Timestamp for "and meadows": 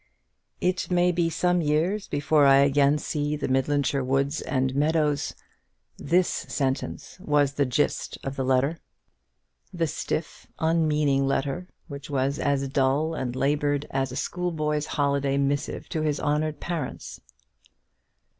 4.41-5.35